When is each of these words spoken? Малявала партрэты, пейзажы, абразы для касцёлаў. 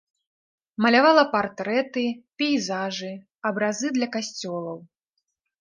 Малявала 0.85 1.25
партрэты, 1.35 2.05
пейзажы, 2.43 3.13
абразы 3.51 3.87
для 3.99 4.07
касцёлаў. 4.17 4.77